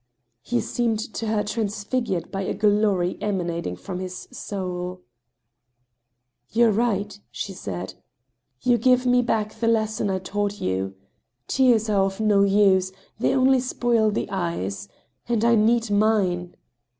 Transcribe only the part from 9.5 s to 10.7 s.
the lesson I taught